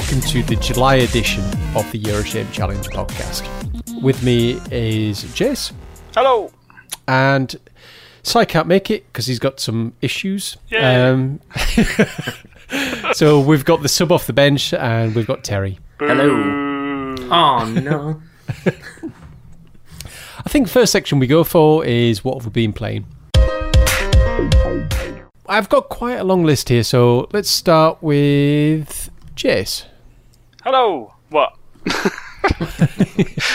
[0.00, 1.44] welcome to the July edition
[1.76, 3.46] of the Euroshame Challenge podcast.
[4.00, 5.72] With me is Jace.
[6.14, 6.50] Hello.
[7.06, 7.54] And
[8.22, 10.56] Si can't make it because he's got some issues.
[10.70, 10.80] Yay.
[10.80, 11.40] Um,
[13.12, 15.78] so we've got the sub off the bench and we've got Terry.
[15.98, 16.30] Hello.
[17.30, 18.22] Oh no.
[20.08, 23.04] I think the first section we go for is what have we been playing.
[25.46, 29.84] I've got quite a long list here, so let's start with Jace.
[30.64, 31.14] Hello.
[31.30, 31.56] What?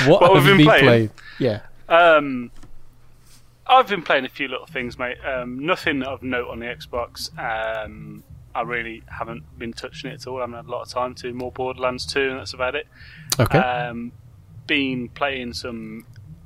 [0.08, 0.84] What, What have been been playing?
[0.85, 1.10] playing?
[1.40, 1.62] Yeah.
[1.90, 2.52] Um,
[3.66, 5.18] I've been playing a few little things, mate.
[5.26, 7.32] Um, nothing of note on the Xbox.
[7.40, 10.38] Um, I really haven't been touching it at all.
[10.38, 11.34] I haven't had a lot of time to.
[11.34, 12.88] More Borderlands 2, and that's about it.
[13.40, 13.57] Okay.
[13.57, 14.12] Um,
[14.68, 16.05] been playing some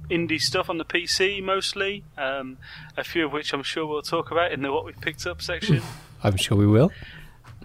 [0.09, 2.03] indie stuff on the PC mostly.
[2.17, 2.58] Um,
[2.95, 5.42] a few of which I'm sure we'll talk about in the what we've picked up
[5.42, 5.81] section.
[6.23, 6.92] I'm sure we will.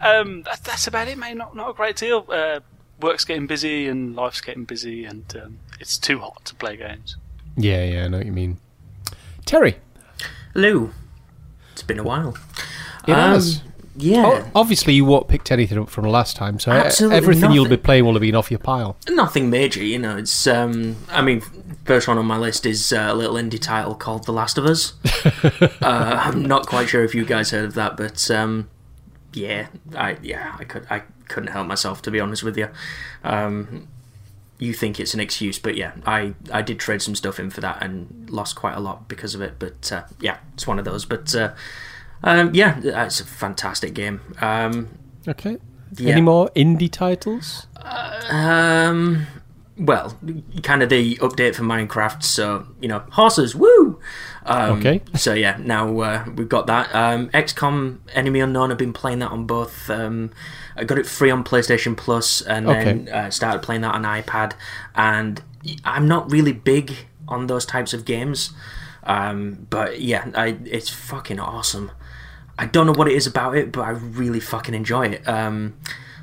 [0.00, 1.36] Um, that, that's about it, mate.
[1.36, 2.26] Not not a great deal.
[2.28, 2.60] Uh,
[3.00, 7.16] work's getting busy and life's getting busy, and um, it's too hot to play games.
[7.56, 8.58] Yeah, yeah, I know what you mean.
[9.44, 9.76] Terry.
[10.54, 10.90] Hello.
[11.72, 12.36] It's been a while.
[13.06, 13.62] It Um, has.
[13.96, 14.24] Yeah.
[14.26, 17.76] Oh, obviously, you won't picked anything up from last time, so Absolutely everything you'll be
[17.76, 18.96] playing will have been off your pile.
[19.08, 20.16] Nothing major, you know.
[20.16, 20.96] It's um.
[21.10, 21.42] I mean,
[21.84, 24.66] first one on my list is uh, a little indie title called The Last of
[24.66, 24.94] Us.
[25.54, 28.68] uh, I'm not quite sure if you guys heard of that, but um,
[29.32, 32.68] yeah, I yeah, I could I couldn't help myself to be honest with you.
[33.22, 33.88] Um,
[34.58, 37.60] you think it's an excuse, but yeah, I I did trade some stuff in for
[37.60, 39.54] that and lost quite a lot because of it.
[39.58, 41.04] But uh, yeah, it's one of those.
[41.04, 41.52] But uh,
[42.22, 44.20] um, yeah, it's a fantastic game.
[44.40, 45.58] Um, Okay.
[45.96, 46.12] Yeah.
[46.12, 47.66] Any more indie titles?
[48.30, 49.26] Um,
[49.78, 50.18] well,
[50.62, 52.22] kind of the update for Minecraft.
[52.22, 54.00] So you know, horses, woo.
[54.46, 55.00] Um, Okay.
[55.16, 56.94] So yeah, now uh, we've got that.
[56.94, 58.70] Um, XCOM Enemy Unknown.
[58.70, 59.88] I've been playing that on both.
[59.90, 60.30] Um,
[60.76, 63.10] I got it free on PlayStation Plus, and then Okay.
[63.10, 64.52] uh, started playing that on iPad.
[64.94, 65.40] And
[65.84, 68.50] I'm not really big on those types of games,
[69.04, 71.90] um, but yeah, I, it's fucking awesome.
[72.58, 75.26] I don't know what it is about it, but I really fucking enjoy it.
[75.28, 75.74] Um,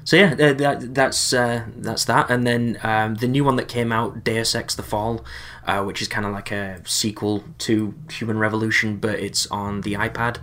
[0.04, 2.30] so yeah, that, that's uh, that's that.
[2.30, 5.24] And then um, the new one that came out, Deus Ex: The Fall,
[5.66, 9.94] uh, which is kind of like a sequel to Human Revolution, but it's on the
[9.94, 10.38] iPad.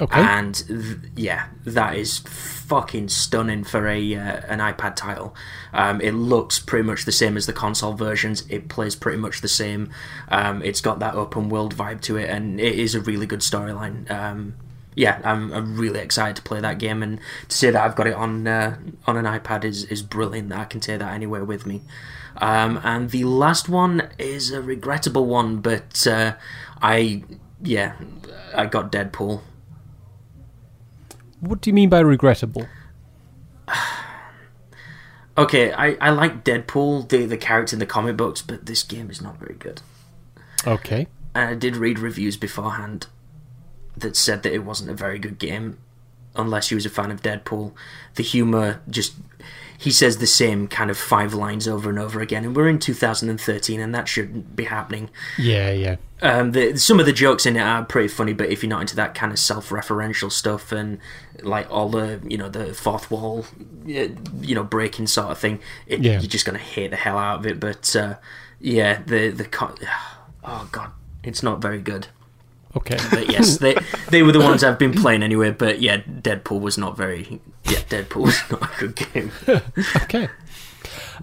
[0.00, 0.20] Okay.
[0.20, 5.34] And th- yeah, that is fucking stunning for a uh, an iPad title.
[5.72, 8.44] Um, it looks pretty much the same as the console versions.
[8.48, 9.90] It plays pretty much the same.
[10.28, 13.40] Um, it's got that open world vibe to it, and it is a really good
[13.40, 14.08] storyline.
[14.10, 14.54] Um,
[14.94, 17.18] yeah, I'm, I'm really excited to play that game, and
[17.48, 20.52] to say that I've got it on uh, on an iPad is is brilliant.
[20.52, 21.82] I can take that anywhere with me.
[22.38, 26.34] Um, and the last one is a regrettable one, but uh,
[26.80, 27.24] I
[27.60, 27.94] yeah,
[28.54, 29.42] I got Deadpool.
[31.40, 32.66] What do you mean by regrettable?
[35.36, 39.08] Okay, I, I like Deadpool, the the character in the comic books, but this game
[39.08, 39.80] is not very good.
[40.66, 41.06] Okay.
[41.32, 43.06] And I did read reviews beforehand
[43.96, 45.78] that said that it wasn't a very good game
[46.34, 47.72] unless you was a fan of Deadpool.
[48.16, 49.14] The humor just
[49.80, 52.80] he says the same kind of five lines over and over again, and we're in
[52.80, 55.08] 2013, and that shouldn't be happening.
[55.38, 55.96] Yeah, yeah.
[56.20, 58.80] Um, the, some of the jokes in it are pretty funny, but if you're not
[58.80, 60.98] into that kind of self-referential stuff and
[61.42, 63.46] like all the you know the fourth wall,
[63.86, 64.08] uh,
[64.40, 66.12] you know breaking sort of thing, it, Yeah.
[66.18, 67.60] you're just gonna hate the hell out of it.
[67.60, 68.16] But uh,
[68.58, 69.76] yeah, the the co-
[70.44, 70.90] oh god,
[71.22, 72.08] it's not very good.
[72.78, 72.96] Okay.
[73.10, 73.74] But yes, they
[74.10, 75.50] they were the ones I've been playing anyway.
[75.50, 77.40] But yeah, Deadpool was not very.
[77.64, 79.30] Yeah, Deadpool was not a good game.
[80.02, 80.28] okay.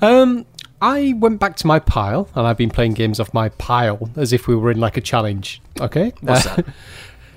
[0.02, 0.46] Um,
[0.82, 4.34] I went back to my pile, and I've been playing games off my pile as
[4.34, 5.62] if we were in like a challenge.
[5.82, 6.14] Okay.
[6.22, 6.66] What's Uh, that?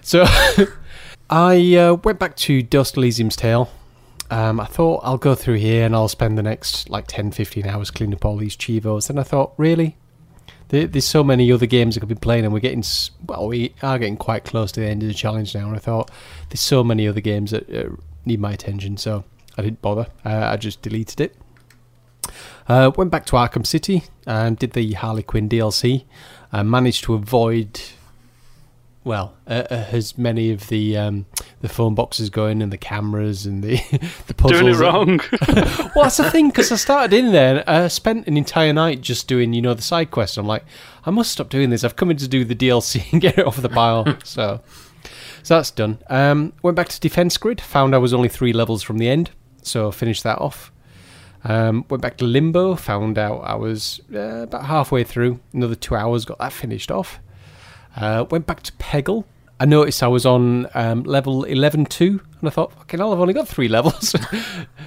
[0.03, 0.25] So
[1.31, 3.71] I uh, went back to Dust Elysium's Tale.
[4.31, 7.67] Um, I thought I'll go through here and I'll spend the next like 10, 15
[7.67, 9.11] hours cleaning up all these cheevos.
[9.11, 9.97] And I thought, really?
[10.69, 12.85] There, there's so many other games I could be playing, and we're getting,
[13.27, 15.67] well, we are getting quite close to the end of the challenge now.
[15.67, 16.11] And I thought,
[16.49, 17.91] there's so many other games that uh,
[18.25, 19.25] need my attention, so
[19.57, 20.07] I didn't bother.
[20.25, 21.37] Uh, I just deleted it.
[22.69, 26.05] Uh, went back to Arkham City and did the Harley Quinn DLC.
[26.53, 27.81] I managed to avoid
[29.05, 31.27] well, uh, uh, as many of the um,
[31.61, 33.77] the phone boxes going and the cameras and the
[34.27, 34.61] the puzzles.
[34.61, 35.21] Doing it wrong.
[35.95, 37.65] well, that's the thing because I started in there.
[37.67, 40.37] and I spent an entire night just doing, you know, the side quests.
[40.37, 40.65] I'm like,
[41.07, 41.85] I must stop doing this.
[41.85, 44.05] I've come in to do the DLC and get it off the pile.
[44.25, 44.61] so,
[45.43, 45.99] so that's done.
[46.09, 47.61] Um, went back to Defense Grid.
[47.61, 49.31] Found I was only three levels from the end,
[49.63, 50.73] so finished that off.
[51.45, 52.75] Um, went back to Limbo.
[52.75, 55.41] Found out I was uh, about halfway through.
[55.53, 56.25] Another two hours.
[56.25, 57.21] Got that finished off.
[57.97, 59.25] Uh, went back to Peggle.
[59.61, 63.21] I noticed I was on um, level 11 2, and I thought, fucking hell, I've
[63.21, 64.15] only got three levels.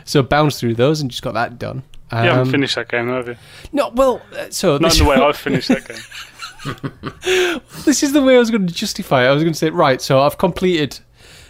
[0.06, 1.84] so bounced through those and just got that done.
[2.12, 3.36] Um, you haven't finished that game, have you?
[3.72, 7.62] No, well, uh, so Not the way I've finished that game.
[7.86, 9.30] this is the way I was going to justify it.
[9.30, 11.00] I was going to say, right, so I've completed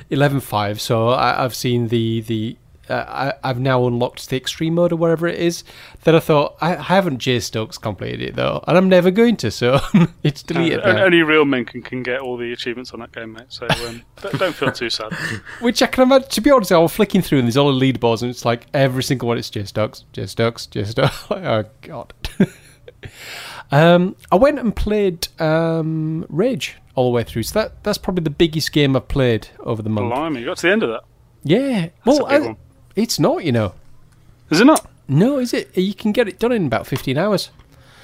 [0.09, 2.57] 11.5, so I, I've seen the the
[2.91, 5.63] uh, I, I've now unlocked the extreme mode or whatever it is.
[6.03, 9.37] Then I thought I, I haven't J Stokes completed it though, and I'm never going
[9.37, 9.51] to.
[9.51, 9.79] So
[10.23, 10.81] it's deleted.
[10.81, 13.47] Uh, only real men can, can get all the achievements on that game, mate.
[13.49, 15.13] So um, don't, don't feel too sad.
[15.61, 16.29] Which I can imagine.
[16.29, 18.67] To be honest, I was flicking through and there's all the leaderboards, and it's like
[18.73, 19.37] every single one.
[19.37, 21.25] It's J Stokes, J Stokes, J Stokes.
[21.31, 22.13] Oh god.
[23.71, 27.43] um, I went and played um, Rage all the way through.
[27.43, 30.13] So that that's probably the biggest game I've played over the month.
[30.13, 31.03] Blimey, you got to the end of that.
[31.43, 31.89] Yeah.
[32.05, 32.57] That's well, a big I- one.
[32.95, 33.43] It's not.
[33.43, 33.73] You know.
[34.49, 34.89] Is it not?
[35.07, 35.75] No, is it?
[35.77, 37.49] You can get it done in about 15 hours.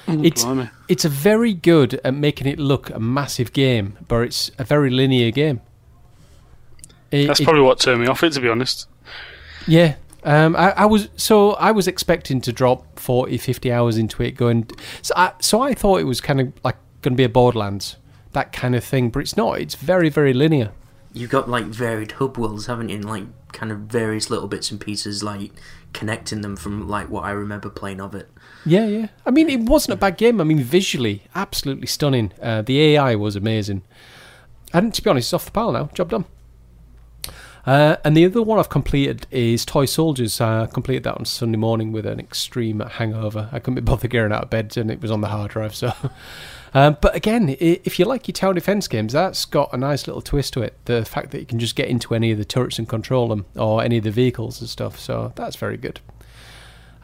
[0.06, 0.70] It's Blimey.
[0.88, 4.88] it's a very good at making it look a massive game, but it's a very
[4.90, 5.60] linear game.
[7.10, 8.86] It- That's it- probably what turned me off it, to be honest.
[9.66, 9.96] yeah.
[10.24, 14.32] Um, I, I was so I was expecting to drop 40, 50 hours into it,
[14.32, 14.68] going.
[15.00, 17.96] So I, so I thought it was kind of like going to be a Borderlands,
[18.32, 19.60] that kind of thing, but it's not.
[19.60, 20.72] It's very very linear.
[21.12, 22.96] You've got like varied hub worlds, haven't you?
[22.96, 25.52] And, like kind of various little bits and pieces, like
[25.92, 28.28] connecting them from like what I remember playing of it.
[28.64, 29.08] Yeah, yeah.
[29.24, 30.40] I mean, it wasn't a bad game.
[30.40, 32.32] I mean, visually, absolutely stunning.
[32.42, 33.82] Uh, the AI was amazing.
[34.72, 35.90] And to be honest, it's off the pile now.
[35.94, 36.26] Job done.
[37.66, 40.40] Uh, and the other one I've completed is Toy Soldiers.
[40.40, 43.50] Uh, I completed that on Sunday morning with an extreme hangover.
[43.52, 45.74] I couldn't be bothered getting out of bed, and it was on the hard drive.
[45.74, 45.92] So,
[46.74, 50.22] um, but again, if you like your tower defense games, that's got a nice little
[50.22, 50.78] twist to it.
[50.84, 53.46] The fact that you can just get into any of the turrets and control them,
[53.56, 54.98] or any of the vehicles and stuff.
[54.98, 56.00] So that's very good.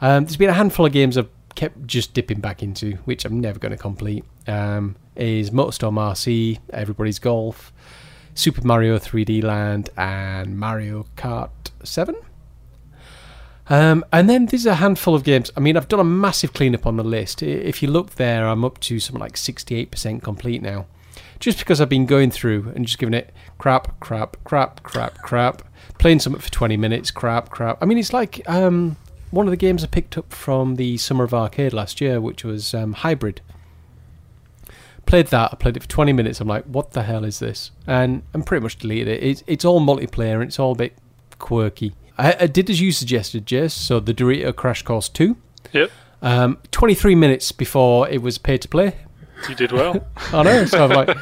[0.01, 3.39] Um, there's been a handful of games I've kept just dipping back into, which I'm
[3.39, 4.25] never going to complete.
[4.47, 7.71] Um, is Motorstorm RC, Everybody's Golf,
[8.33, 11.49] Super Mario 3D Land, and Mario Kart
[11.83, 12.15] 7.
[13.67, 15.51] Um, and then there's a handful of games.
[15.57, 17.41] I mean, I've done a massive cleanup on the list.
[17.41, 20.85] If you look there, I'm up to something like 68% complete now.
[21.39, 25.63] Just because I've been going through and just giving it crap, crap, crap, crap, crap,
[25.97, 27.77] playing something for 20 minutes, crap, crap.
[27.81, 28.95] I mean, it's like um,
[29.31, 32.43] one of the games I picked up from the Summer of Arcade last year, which
[32.43, 33.41] was um, Hybrid.
[35.05, 36.39] Played that, I played it for 20 minutes.
[36.39, 37.71] I'm like, what the hell is this?
[37.85, 39.23] And and pretty much deleted it.
[39.23, 40.97] It's, it's all multiplayer and it's all a bit
[41.37, 41.93] quirky.
[42.17, 43.73] I, I did as you suggested, Jess.
[43.73, 45.35] So the Dorito Crash Course 2.
[45.73, 45.91] Yep,
[46.21, 48.95] Um, 23 minutes before it was pay to play.
[49.49, 50.05] you did well.
[50.33, 50.65] I know.
[50.65, 51.17] So I'm like,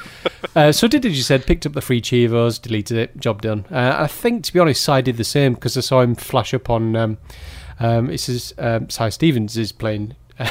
[0.56, 3.66] uh, so did as you said, picked up the free cheevos, deleted it, job done.
[3.72, 6.54] Uh, I think, to be honest, Si did the same because I saw him flash
[6.54, 6.95] up on.
[6.95, 7.18] Um,
[7.80, 10.45] um, it says um, Stevens is playing uh,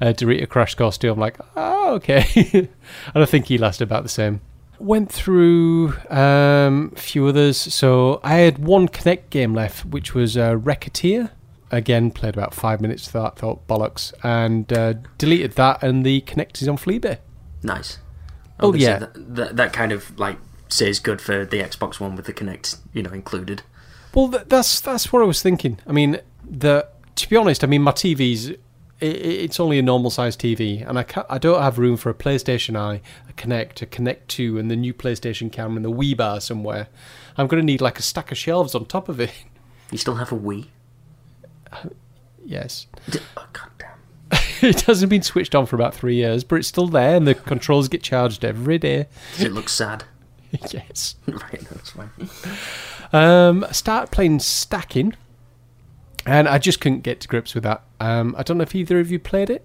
[0.00, 1.10] Dorito Crash Course 2.
[1.12, 2.24] I'm like, oh, okay.
[3.14, 4.40] and I think he lasted about the same.
[4.78, 7.56] Went through um, a few others.
[7.56, 11.30] So I had one Kinect game left, which was uh, Recketeer.
[11.70, 16.22] Again, played about five minutes to that, thought bollocks, and uh, deleted that, and the
[16.22, 17.18] Kinect is on Fleabay.
[17.62, 17.98] Nice.
[18.60, 18.98] Oh, yeah.
[19.00, 22.78] that, that that kind of like says good for the Xbox One with the Kinect,
[22.92, 23.62] you know, included.
[24.14, 25.78] Well, th- that's that's what I was thinking.
[25.86, 28.56] I mean, the to be honest, I mean, my TV's
[29.02, 31.96] i- i it's only a normal sized TV, and I can't, I don't have room
[31.96, 35.84] for a PlayStation Eye, a Kinect, a Kinect Two, and the new PlayStation camera and
[35.84, 36.88] the Wii bar somewhere.
[37.36, 39.32] I'm going to need like a stack of shelves on top of it.
[39.90, 40.66] You still have a Wii?
[42.44, 44.38] yes, D- Oh, God damn.
[44.68, 47.34] it hasn't been switched on for about three years, but it's still there, and the
[47.34, 49.06] controls get charged every day.
[49.36, 50.04] Does it look sad?
[50.72, 51.14] yes.
[51.26, 52.10] right, that's fine.
[53.12, 55.14] Um, I started playing stacking,
[56.28, 57.82] and I just couldn't get to grips with that.
[58.00, 59.64] Um, I don't know if either of you played it.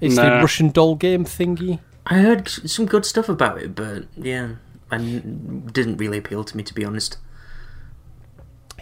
[0.00, 1.78] It's the Russian doll game thingy.
[2.06, 4.56] I heard some good stuff about it, but yeah,
[4.90, 7.18] and didn't really appeal to me to be honest.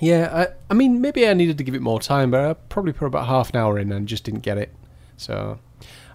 [0.01, 2.93] Yeah, I, I mean, maybe I needed to give it more time, but I probably
[2.93, 4.75] put about half an hour in and just didn't get it.
[5.17, 5.61] So,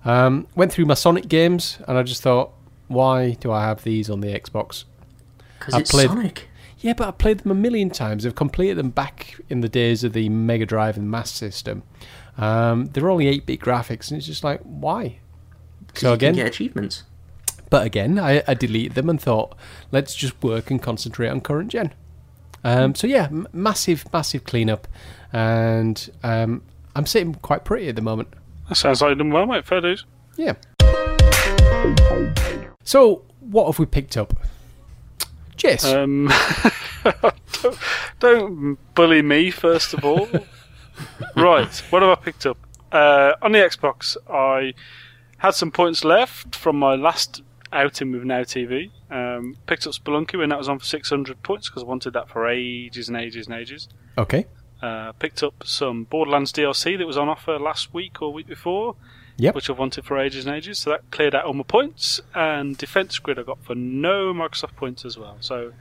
[0.04, 2.52] um, went through my Sonic games, and I just thought,
[2.90, 4.84] why do I have these on the Xbox?
[5.60, 6.50] Because I it's played- Sonic.
[6.80, 8.26] Yeah, but I've played them a million times.
[8.26, 11.84] I've completed them back in the days of the Mega Drive and Master System.
[12.38, 15.18] Um, they're only 8 bit graphics, and it's just like, why?
[15.96, 17.04] So you can again, get achievements.
[17.70, 19.58] But again, I, I deleted them and thought,
[19.92, 21.94] let's just work and concentrate on current gen.
[22.64, 24.88] Um, so yeah, m- massive, massive cleanup,
[25.34, 26.64] and um,
[26.96, 28.28] I'm sitting quite pretty at the moment.
[28.70, 29.66] That sounds like you've done well, mate.
[29.66, 30.06] Fair dues.
[30.36, 30.54] Yeah.
[32.84, 34.34] So what have we picked up?
[35.58, 36.32] Jess, Um,
[37.62, 37.78] don't,
[38.20, 40.28] don't bully me, first of all.
[41.36, 42.58] right, what have I picked up?
[42.92, 44.74] Uh, on the Xbox, I
[45.40, 47.42] had some points left from my last
[47.74, 48.92] outing with Now TV.
[49.12, 52.30] Um, picked up Spelunky when that was on for 600 points because I wanted that
[52.30, 53.90] for ages and ages and ages.
[54.18, 54.46] Okay.
[54.82, 58.96] Uh, picked up some Borderlands DLC that was on offer last week or week before,
[59.40, 59.54] Yep.
[59.54, 60.80] which I've wanted for ages and ages.
[60.80, 62.20] So that cleared out all my points.
[62.34, 65.38] And Defense Grid I got for no Microsoft points as well.
[65.40, 65.74] So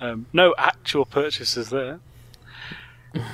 [0.00, 2.00] um, no actual purchases there.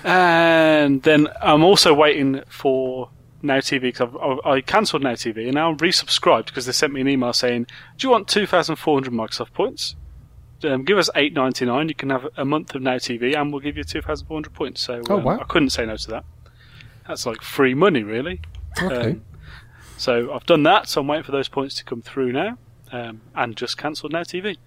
[0.04, 3.10] And then I'm also waiting for
[3.42, 4.08] Now TV because
[4.44, 7.32] I, I cancelled Now TV and now I'm resubscribed because they sent me an email
[7.32, 7.66] saying,
[7.98, 9.96] "Do you want 2,400 Microsoft points?
[10.62, 11.88] Um, give us 8.99.
[11.88, 15.02] You can have a month of Now TV and we'll give you 2,400 points." So
[15.08, 15.38] Oh, um, wow.
[15.40, 16.24] I couldn't say no to that.
[17.08, 18.40] That's like free money, really.
[18.82, 19.18] Okay.
[19.96, 20.88] So I've done that.
[20.88, 22.58] So I'm waiting for those points to come through now,
[22.92, 24.58] um, and just cancelled Now TV.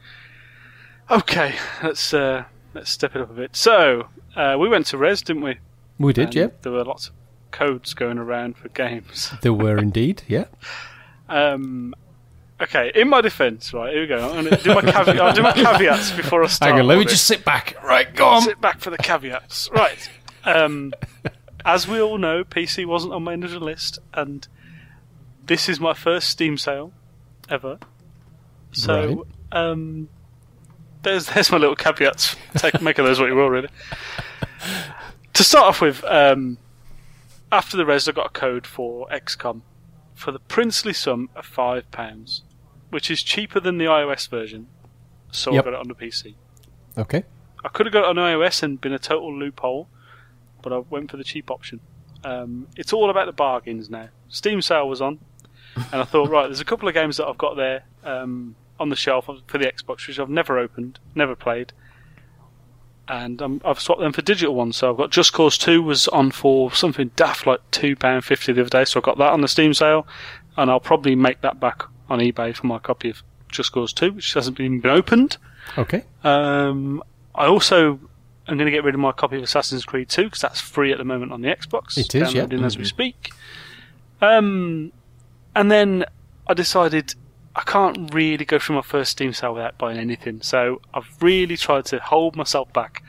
[1.09, 3.55] Okay, let's uh, let's step it up a bit.
[3.55, 5.57] So uh, we went to Res, didn't we?
[5.99, 6.47] we did, And yeah.
[6.61, 7.13] There were lots of
[7.51, 9.31] codes going around for games.
[9.41, 10.45] There were indeed, yeah.
[11.29, 11.93] Um,
[12.61, 14.17] okay, in my defence, right here we go.
[14.29, 15.19] I'm gonna do my caveat.
[15.19, 16.71] I'll do my caveats before I start.
[16.71, 17.75] Hang on, let me just sit back.
[17.83, 18.41] Right, go on.
[18.41, 19.69] sit back for the caveats.
[19.71, 20.09] Right.
[20.43, 20.93] Um,
[21.65, 24.47] as we all know, PC wasn't on my initial list, and
[25.47, 26.93] this is my first Steam sale
[27.49, 27.79] ever.
[28.73, 30.09] So, um,
[31.03, 32.35] there's there's my little caveats.
[32.57, 33.69] Take make of those what you will, really.
[35.33, 36.57] to start off with, um,
[37.51, 39.61] after the res, I got a code for XCOM
[40.13, 42.43] for the princely sum of five pounds,
[42.89, 44.67] which is cheaper than the iOS version.
[45.31, 45.61] So Yep.
[45.61, 46.35] I got it on the PC.
[46.97, 47.23] Okay.
[47.63, 49.87] I could have got it on iOS and been a total loophole,
[50.61, 51.79] but I went for the cheap option.
[52.23, 54.09] Um, it's all about the bargains now.
[54.27, 55.19] Steam sale was on,
[55.91, 58.89] and I thought, right, there's a couple of games that I've got there um, on
[58.89, 61.73] the shelf for the Xbox, which I've never opened, never played,
[63.07, 64.77] and um, I've swapped them for digital ones.
[64.77, 68.69] So I've got Just Cause 2 was on for something daft like £2.50 the other
[68.69, 70.07] day, so I got that on the Steam sale,
[70.57, 74.13] and I'll probably make that back on eBay for my copy of Just Cause 2,
[74.13, 75.37] which hasn't been been opened.
[75.77, 76.03] Okay.
[76.23, 77.03] Um,
[77.35, 77.99] I also
[78.47, 80.91] am going to get rid of my copy of Assassin's Creed 2 because that's free
[80.91, 81.97] at the moment on the Xbox.
[81.97, 82.47] It is, yeah.
[82.63, 83.31] as we speak.
[84.21, 84.91] Um,
[85.59, 86.05] and then
[86.47, 87.15] I decided
[87.55, 90.41] I can't really go through my first Steam sale without buying anything.
[90.41, 93.03] So I've really tried to hold myself back.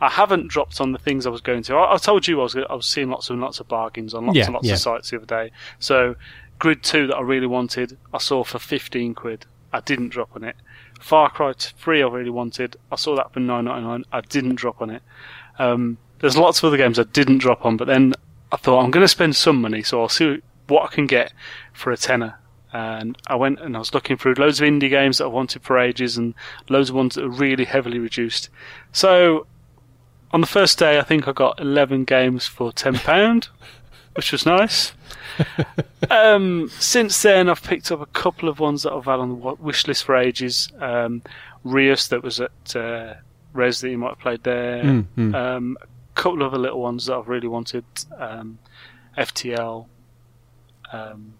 [0.00, 1.74] I haven't dropped on the things I was going to.
[1.74, 4.26] I, I told you I was I was seeing lots and lots of bargains on
[4.26, 4.72] lots Yeah, and lots yeah.
[4.74, 5.52] of sites the other day.
[5.78, 6.16] So
[6.58, 9.44] Grid 2 that I really wanted, I saw for 15 quid.
[9.72, 10.56] I didn't drop on it.
[11.00, 12.76] Far Cry 3 I really wanted.
[12.90, 14.04] I saw that for 9.99.
[14.10, 15.02] I didn't drop on it.
[15.58, 18.14] Um, there's lots of other games I didn't drop on, but then
[18.52, 21.32] I thought I'm going to spend some money, so I'll see what I can get
[21.72, 22.38] for a tenner.
[22.72, 25.62] And I went and I was looking through loads of indie games that I wanted
[25.62, 26.34] for ages, and
[26.68, 28.48] loads of ones that are really heavily reduced.
[28.92, 29.46] So
[30.32, 33.48] on the first day, I think I got 11 games for £10,
[34.14, 34.92] which was nice.
[36.10, 39.54] um, since then, I've picked up a couple of ones that I've had on the
[39.54, 40.70] wish list for ages.
[40.78, 41.22] Um,
[41.64, 43.14] Rios, that was at uh,
[43.52, 44.82] Res, that you might have played there.
[44.84, 45.34] Mm, mm.
[45.34, 47.84] Um, a couple of other little ones that I've really wanted.
[48.16, 48.58] Um,
[49.18, 49.86] FTL.
[50.92, 51.34] Um,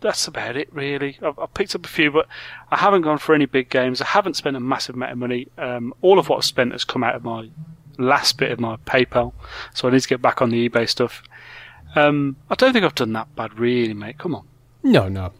[0.00, 1.18] that's about it, really.
[1.22, 2.26] I've, I've picked up a few, but
[2.70, 4.02] I haven't gone for any big games.
[4.02, 5.48] I haven't spent a massive amount of money.
[5.56, 7.48] Um, all of what I've spent has come out of my
[7.98, 9.32] last bit of my PayPal,
[9.72, 11.22] so I need to get back on the eBay stuff.
[11.94, 14.18] Um, I don't think I've done that bad, really, mate.
[14.18, 14.46] Come on.
[14.82, 15.32] No, no.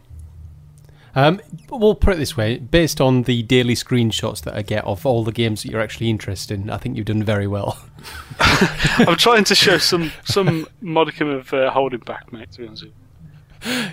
[1.15, 5.05] Um, we'll put it this way: based on the daily screenshots that I get of
[5.05, 7.77] all the games that you're actually interested in, I think you've done very well.
[8.39, 12.51] I'm trying to show some some modicum of uh, holding back, mate.
[12.51, 12.85] To be honest.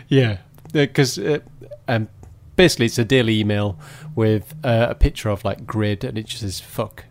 [0.09, 0.38] Yeah,
[0.73, 1.38] because uh,
[1.88, 2.09] um,
[2.57, 3.79] basically it's a daily email
[4.14, 7.05] with uh, a picture of like grid, and it just says "fuck."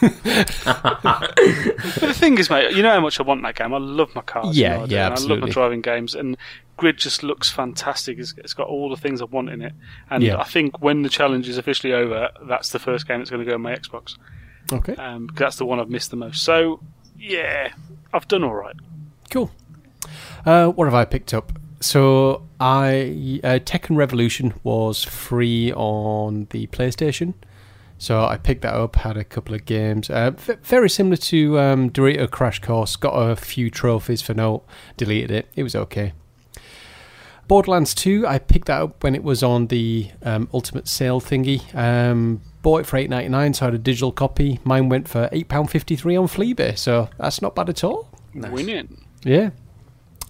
[0.00, 3.74] But the thing is, mate, you know how much I want that game.
[3.74, 4.56] I love my cars.
[4.56, 6.36] you Yeah, know I yeah, and I love my driving games, and
[6.76, 8.18] Grid just looks fantastic.
[8.18, 9.72] It's, it's got all the things I want in it,
[10.10, 10.38] and Yeah.
[10.38, 13.48] I think when the challenge is officially over, that's the first game that's going to
[13.48, 14.16] go on my Xbox.
[14.72, 16.42] Okay, Um, that's the one I've missed the most.
[16.44, 16.80] So,
[17.18, 17.72] yeah,
[18.12, 18.76] I've done all right.
[19.30, 19.50] cool.
[20.46, 21.52] Uh, what have I picked up?
[21.80, 27.34] So I uh, Tekken Revolution was free on the PlayStation.
[27.98, 30.08] So I picked that up, had a couple of games.
[30.08, 32.94] Uh, v- very similar to um, Dorito Crash Course.
[32.96, 34.64] Got a few trophies for note,
[34.96, 35.48] deleted it.
[35.56, 36.12] It was okay.
[37.48, 41.74] Borderlands 2, I picked that up when it was on the um, Ultimate Sale thingy.
[41.74, 44.60] Um, bought it for eight ninety nine, so I had a digital copy.
[44.64, 48.10] Mine went for £8.53 on Fleabay, so that's not bad at all.
[48.34, 49.02] Winning.
[49.24, 49.50] Yeah.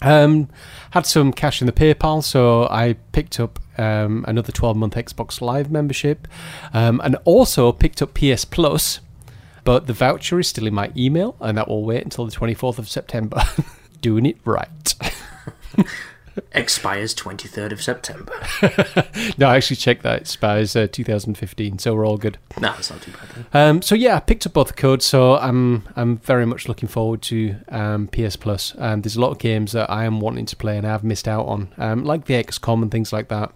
[0.00, 0.48] Um,
[0.92, 5.40] had some cash in the PayPal, so I picked up um, another 12 month Xbox
[5.40, 6.28] Live membership
[6.72, 9.00] um, and also picked up PS Plus,
[9.64, 12.78] but the voucher is still in my email and that will wait until the 24th
[12.78, 13.42] of September.
[14.00, 14.94] Doing it right.
[16.52, 18.32] Expires 23rd of September.
[19.38, 20.16] no, I actually checked that.
[20.16, 22.38] It expires uh, 2015, so we're all good.
[22.60, 23.46] No, it's not too bad then.
[23.52, 27.22] Um, so yeah, I picked up both codes, so I'm I'm very much looking forward
[27.22, 28.74] to um, PS Plus.
[28.78, 31.28] Um, there's a lot of games that I am wanting to play and I've missed
[31.28, 33.52] out on, um, like the XCOM and things like that,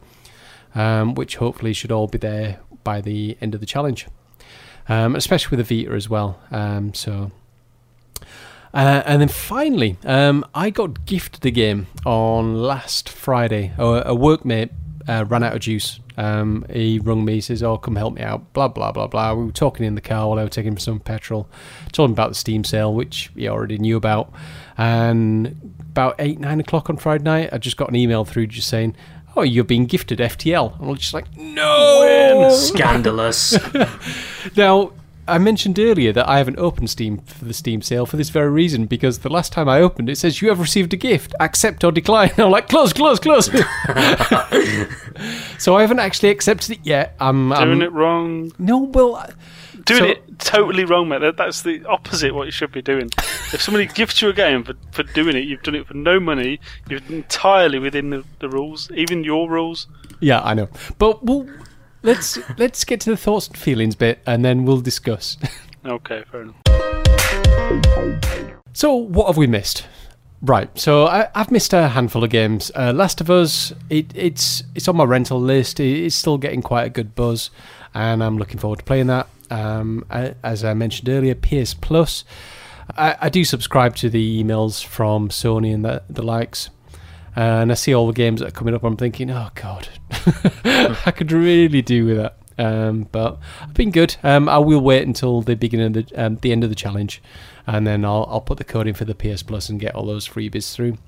[0.75, 4.07] um, which hopefully should all be there by the end of the challenge,
[4.89, 6.41] um, especially with the Vita as well.
[6.51, 7.31] Um, so.
[8.75, 13.73] Uh, and then finally, um, I got gifted a game on last Friday.
[13.77, 14.71] A, a workmate
[15.07, 16.01] uh, ran out of juice.
[16.17, 19.35] Um, he rung me, says, "Oh, come help me out." Blah blah blah blah.
[19.35, 21.49] We were talking in the car while I was taking some petrol.
[21.93, 24.33] Told him about the Steam sale, which he already knew about.
[24.77, 28.69] And about eight nine o'clock on Friday night, I just got an email through just
[28.69, 28.95] saying,
[29.37, 33.57] "Oh, you're being gifted FTL." And I was just like, "No!" Scandalous.
[34.57, 34.93] Now,
[35.33, 38.51] I mentioned earlier that I haven't opened Steam for the Steam sale for this very
[38.51, 41.85] reason because the last time I opened it says you have received a gift, accept
[41.85, 42.31] or decline.
[42.39, 43.47] I'm like close, close, close.
[45.59, 47.15] so I haven't actually accepted it yet.
[47.21, 48.53] I'm Doing I'm- it wrong.
[48.59, 49.25] No, well,
[49.85, 51.21] Doing So- it totally wrong, mate.
[51.23, 53.11] That, that's the opposite what you should be doing.
[53.53, 56.21] if somebody gifts you a game for, for doing it, you've done it for no
[56.21, 56.61] money.
[56.89, 59.87] You're entirely within the, the rules, even your rules.
[60.21, 60.69] yeah, I know.
[60.99, 61.49] But we'll
[62.03, 65.37] let's let's get to the thoughts and feelings bit, and then we'll discuss.
[65.85, 66.57] Okay, fair enough.
[68.73, 69.87] So, what have we missed?
[70.41, 72.73] Right, so I, I've missed a handful of games.
[72.75, 75.79] Uh, Last of Us, it, it's it's on my rental list.
[75.81, 77.51] It, it's still getting quite a good buzz,
[77.95, 79.29] and I'm looking forward to playing that.
[79.51, 82.25] Um, I, as I mentioned earlier, PS Plus.
[82.97, 86.71] I, I do subscribe to the emails from Sony and the, the likes,
[87.37, 88.83] and I see all the games that are coming up.
[88.83, 89.89] I'm thinking, oh god,
[90.65, 92.37] I could really do with that.
[92.59, 94.17] Um, but I've been good.
[94.23, 97.23] Um, I will wait until the beginning of the um, the end of the challenge,
[97.67, 100.07] and then I'll I'll put the code in for the PS Plus and get all
[100.07, 100.99] those freebies through.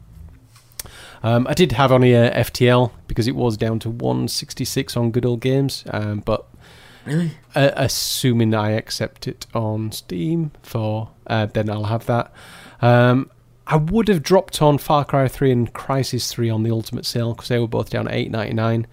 [1.22, 5.24] Um, I did have only a FTL because it was down to 166 on Good
[5.24, 6.46] Old Games, um, but
[7.06, 7.32] really?
[7.54, 12.30] uh, assuming I accept it on Steam for, uh, then I'll have that.
[12.82, 13.30] Um,
[13.66, 17.32] I would have dropped on Far Cry 3 and Crysis 3 on the Ultimate Sale
[17.34, 18.84] because they were both down at 8.99,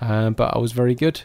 [0.00, 1.22] um, but I was very good.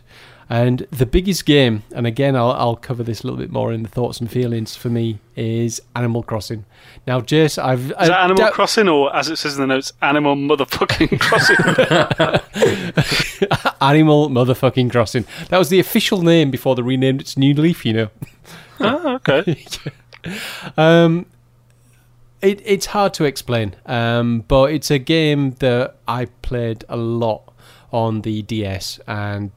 [0.47, 3.81] And the biggest game, and again, I'll, I'll cover this a little bit more in
[3.81, 6.65] the thoughts and feelings for me, is Animal Crossing.
[7.07, 9.91] Now, Jace, I've Is that Animal doubt- Crossing, or as it says in the notes,
[10.03, 11.55] Animal Motherfucking Crossing?
[13.81, 15.25] Animal Motherfucking Crossing.
[15.49, 18.09] That was the official name before they renamed it to New Leaf, you know.
[18.79, 19.65] oh, okay.
[20.75, 21.27] Um,
[22.45, 27.51] it, it's hard to explain, um, but it's a game that I played a lot
[27.91, 29.51] on the DS, and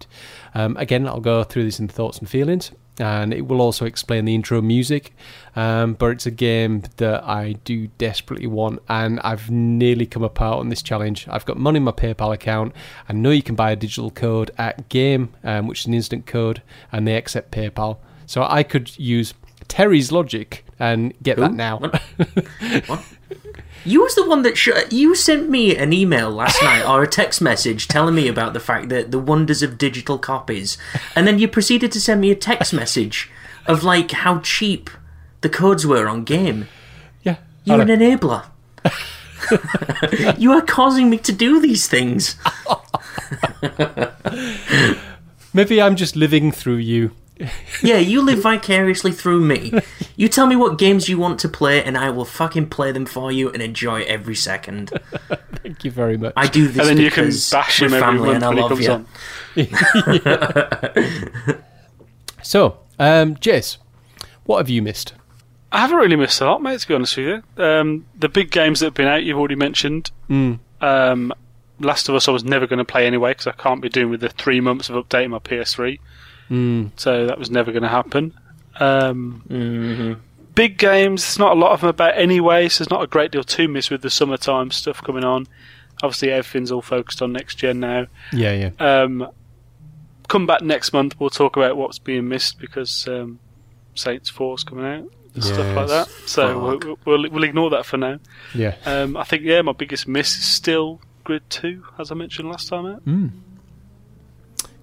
[0.55, 4.25] um, again, I'll go through this in thoughts and feelings, and it will also explain
[4.25, 5.15] the intro music.
[5.55, 10.59] Um, but it's a game that I do desperately want, and I've nearly come apart
[10.59, 11.27] on this challenge.
[11.29, 12.75] I've got money in my PayPal account.
[13.09, 16.27] I know you can buy a digital code at Game, um, which is an instant
[16.27, 17.99] code, and they accept PayPal.
[18.27, 19.35] So I could use
[19.69, 21.79] Terry's logic and get that now.
[21.79, 22.03] What?
[22.87, 23.05] what?
[23.85, 27.07] You was the one that sh- you sent me an email last night or a
[27.09, 30.77] text message telling me about the fact that the wonders of digital copies,
[31.15, 33.31] and then you proceeded to send me a text message
[33.67, 34.91] of like how cheap
[35.41, 36.67] the codes were on game.
[37.23, 37.37] yeah.
[37.65, 38.47] You're an enabler.
[40.39, 42.37] you are causing me to do these things.
[45.55, 47.13] Maybe I'm just living through you.
[47.83, 49.73] Yeah, you live vicariously through me.
[50.17, 53.07] You tell me what games you want to play, and I will fucking play them
[53.07, 54.91] for you and enjoy every second.
[55.63, 56.33] Thank you very much.
[56.37, 58.49] I do this and then you can bash we're him every family month and I
[58.49, 58.87] when he love comes
[59.57, 59.65] you.
[61.55, 61.65] on.
[62.43, 63.77] So, um, Jace,
[64.45, 65.13] what have you missed?
[65.71, 66.81] I haven't really missed a lot, mate.
[66.81, 69.55] To be honest with you, um, the big games that have been out, you've already
[69.55, 70.11] mentioned.
[70.31, 70.59] Mm.
[70.81, 71.35] Um,
[71.79, 74.09] Last of Us, I was never going to play anyway because I can't be doing
[74.09, 75.99] with the three months of updating my PS3,
[76.51, 76.91] Mm.
[76.97, 78.35] so that was never going to happen.
[78.81, 83.01] Um, hmm big games, there's not a lot of them about anyway, so there's not
[83.01, 85.47] a great deal to miss with the summertime stuff coming on.
[86.03, 88.07] Obviously, everything's all focused on next gen now.
[88.33, 89.03] Yeah, yeah.
[89.03, 89.31] Um,
[90.27, 91.15] come back next month.
[91.21, 93.39] We'll talk about what's being missed because um,
[93.95, 96.09] Saints Four's coming out and stuff like that.
[96.27, 98.19] So we'll, we'll we'll ignore that for now.
[98.53, 98.75] Yeah.
[98.85, 102.69] Um, I think yeah, my biggest miss is still Grid Two, as I mentioned last
[102.69, 103.05] time out.
[103.05, 103.31] Mm.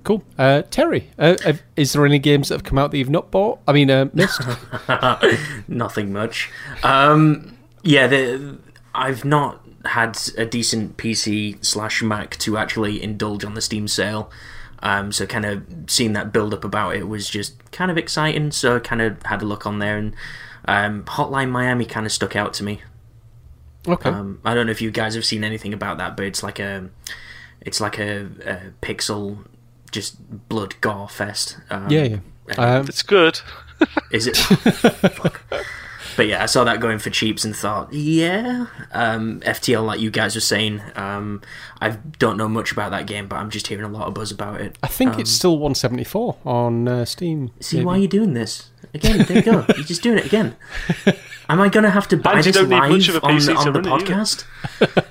[0.06, 0.24] Cool.
[0.38, 3.32] Uh, Terry, uh, have, is there any games that have come out that you've not
[3.32, 3.60] bought?
[3.68, 4.39] I mean, uh, missed?
[5.68, 6.52] Nothing much.
[6.84, 8.60] Um, yeah, the,
[8.94, 14.32] I've not had a decent PC slash Mac to actually indulge on the Steam sale.
[14.84, 18.52] Um, so kind of seeing that build up about it was just kind of exciting.
[18.52, 20.13] So I kind of had a look on there, and
[20.65, 22.82] um, Hotline Miami kind of stuck out to me.
[23.88, 24.10] Okay.
[24.10, 26.60] Um, I don't know if you guys have seen anything about that, but it's like
[26.60, 26.89] a,
[27.62, 29.46] it's like a, a pixel,
[29.96, 31.58] just blood gore fest.
[31.72, 32.18] Um, yeah, yeah.
[32.58, 33.40] Um, It's good.
[34.12, 34.38] Is it?
[36.18, 38.68] But yeah, I saw that going for cheaps and thought, yeah.
[38.94, 41.42] Um, FTL, like you guys were saying, um,
[41.82, 44.32] I don't know much about that game, but I'm just hearing a lot of buzz
[44.32, 44.78] about it.
[44.82, 47.52] I think Um, it's still 174 on uh, Steam.
[47.60, 47.86] See maybe.
[47.86, 49.26] why you're doing this again?
[49.26, 49.66] There you go.
[49.76, 50.56] You're just doing it again.
[51.50, 53.32] Am I gonna have to buy And this don't need much live on,
[53.68, 54.06] on the run it either.
[54.06, 55.04] podcast?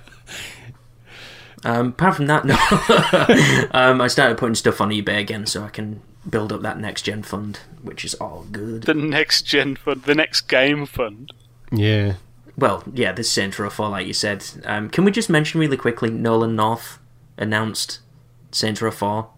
[1.65, 2.55] Um, apart from that, no.
[3.79, 7.03] um, I started putting stuff on eBay again so I can build up that next
[7.03, 8.85] gen fund, which is all good.
[8.85, 11.33] The next gen fund, the next game fund.
[11.71, 12.15] Yeah.
[12.57, 14.45] Well, yeah, this Saints Row 4, like you said.
[14.65, 16.99] Um, can we just mention really quickly, Nolan North
[17.37, 18.01] announced
[18.53, 19.29] Saints Row 4,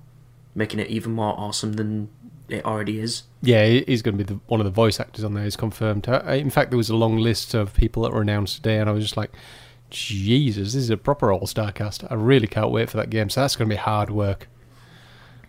[0.55, 2.09] making it even more awesome than
[2.49, 3.25] it already is.
[3.43, 5.45] Yeah, he's going to be the, one of the voice actors on there.
[5.45, 6.09] He's confirmed.
[6.09, 8.89] Uh, in fact, there was a long list of people that were announced today, and
[8.89, 9.33] I was just like,
[9.91, 12.05] Jesus, this is a proper all star cast.
[12.11, 13.31] I really can't wait for that game.
[13.31, 14.49] So that's going to be hard work.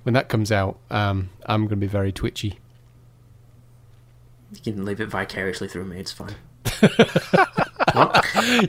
[0.04, 2.60] When that comes out, um, I'm going to be very twitchy.
[4.54, 6.36] You can live it vicariously through me, it's fine.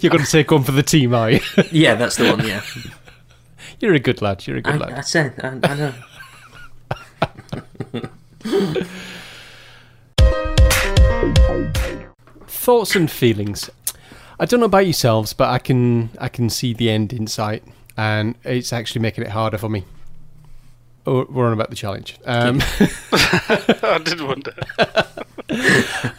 [0.00, 1.40] You're going to take one for the team, are you?
[1.70, 2.62] Yeah, that's the one, yeah.
[3.80, 4.44] You're a good lad.
[4.46, 4.92] You're a good I, lad.
[4.94, 5.94] I said, I, I know.
[12.48, 13.70] Thoughts and feelings.
[14.40, 17.64] I don't know about yourselves, but I can I can see the end in sight,
[17.96, 19.84] and it's actually making it harder for me.
[21.06, 22.18] Oh, we're on about the challenge.
[22.24, 22.60] Um,
[23.12, 24.52] I did wonder.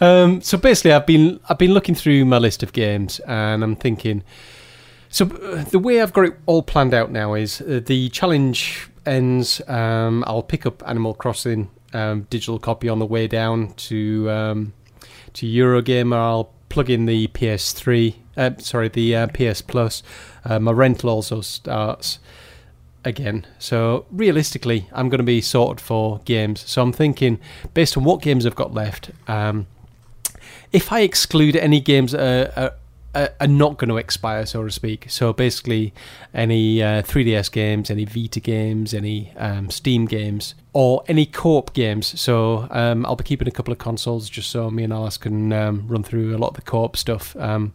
[0.00, 3.76] um, so basically, I've been I've been looking through my list of games, and I'm
[3.76, 4.22] thinking.
[5.08, 8.88] So uh, the way I've got it all planned out now is uh, the challenge
[9.06, 9.60] ends.
[9.66, 14.72] Um, I'll pick up Animal Crossing um, digital copy on the way down to um,
[15.34, 16.16] to Eurogamer.
[16.16, 18.14] I'll plug in the PS3.
[18.36, 20.02] Uh, sorry, the uh, PS Plus.
[20.44, 22.18] Uh, my rental also starts
[23.04, 23.46] again.
[23.58, 26.60] So realistically, I'm going to be sorted for games.
[26.66, 27.38] So I'm thinking,
[27.74, 29.66] based on what games I've got left, um,
[30.72, 32.74] if I exclude any games that are,
[33.14, 35.06] are, are not going to expire, so to speak.
[35.08, 35.92] So basically,
[36.32, 42.20] any uh, 3DS games, any Vita games, any um, Steam games, or any co-op games.
[42.20, 45.52] So um, I'll be keeping a couple of consoles just so me and Alice can
[45.52, 47.36] um, run through a lot of the co-op stuff.
[47.36, 47.72] Um,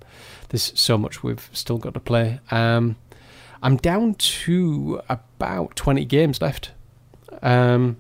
[0.49, 2.39] there's so much we've still got to play.
[2.51, 2.95] Um,
[3.61, 6.71] I'm down to about 20 games left.
[7.41, 7.97] Um,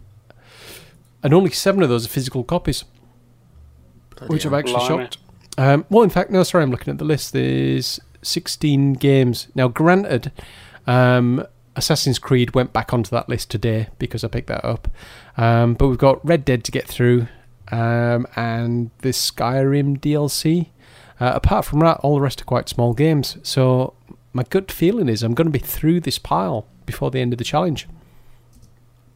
[1.23, 2.85] and only seven of those are physical copies,
[4.15, 5.17] Bloody which I'm actually shocked.
[5.57, 7.33] Um, well, in fact, no, sorry, I'm looking at the list.
[7.33, 9.47] There's 16 games.
[9.55, 10.31] Now, granted,
[10.87, 14.87] um, Assassin's Creed went back onto that list today because I picked that up.
[15.37, 17.27] Um, but we've got Red Dead to get through
[17.71, 20.69] um, and the Skyrim DLC.
[21.19, 23.37] Uh, apart from that, all the rest are quite small games.
[23.43, 23.93] So
[24.33, 27.37] my gut feeling is I'm going to be through this pile before the end of
[27.37, 27.87] the challenge.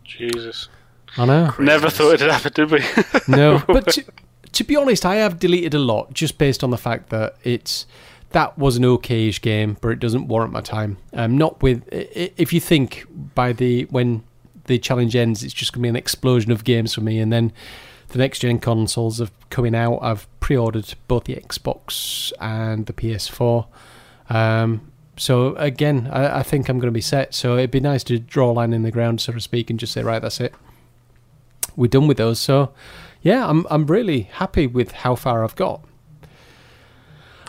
[0.03, 0.69] Jesus.
[1.17, 1.53] I know.
[1.59, 2.83] Never thought it'd happen, did we?
[3.27, 4.05] No, but to,
[4.53, 7.85] to be honest, I have deleted a lot just based on the fact that it's
[8.31, 10.97] that was an okayish game, but it doesn't warrant my time.
[11.13, 14.23] Um, not with if you think by the when
[14.65, 17.33] the challenge ends, it's just going to be an explosion of games for me, and
[17.33, 17.51] then
[18.09, 19.99] the next gen consoles are coming out.
[20.01, 23.67] I've pre-ordered both the Xbox and the PS4.
[24.29, 27.33] Um, so again, I, I think I'm going to be set.
[27.33, 29.79] So it'd be nice to draw a line in the ground, so to speak, and
[29.79, 30.53] just say, right, that's it.
[31.75, 32.39] We're done with those.
[32.39, 32.73] So
[33.21, 35.81] yeah, I'm I'm really happy with how far I've got.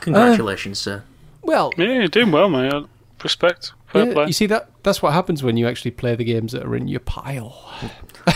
[0.01, 1.05] Congratulations, sir.
[1.43, 2.73] Well, yeah, you're doing well, mate.
[2.73, 2.87] Uh,
[3.23, 3.73] Respect.
[3.89, 4.27] Fair yeah, play.
[4.27, 6.89] you see that that's what happens when you actually play the games that are in
[6.89, 7.71] your pile.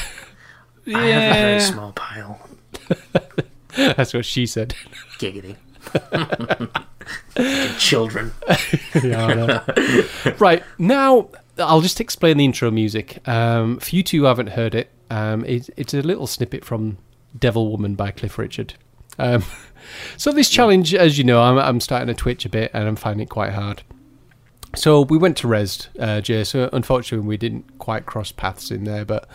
[0.86, 2.46] I have a very small pile.
[3.76, 4.74] that's what she said.
[5.18, 5.56] Giggity.
[7.78, 8.32] Children.
[9.02, 10.34] Yeah, I know.
[10.38, 13.26] right now, I'll just explain the intro music.
[13.26, 16.98] Um, for you two who haven't heard it, um, it, it's a little snippet from
[17.38, 18.74] "Devil Woman" by Cliff Richard.
[19.18, 19.44] Um,
[20.16, 22.96] so this challenge, as you know, I'm, I'm starting to twitch a bit, and I'm
[22.96, 23.82] finding it quite hard.
[24.76, 26.44] So we went to Res, uh, Jay.
[26.44, 29.28] So unfortunately, we didn't quite cross paths in there, but